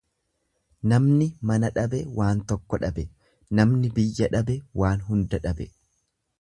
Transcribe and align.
Namni 0.93 1.27
mana 1.51 1.69
dhabe 1.75 1.99
waa 2.21 2.31
tokko 2.53 2.81
dhabe, 2.85 3.07
namni 3.61 3.95
biyya 4.01 4.33
dhabe 4.39 4.59
waa 4.85 4.95
hunda 5.11 5.45
dhabe. 5.49 5.73